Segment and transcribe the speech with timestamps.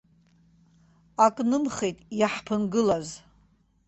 [1.25, 3.07] Ак нымхеит иаҳԥынгылаз.